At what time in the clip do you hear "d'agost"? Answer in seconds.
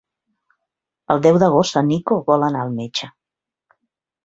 1.43-1.79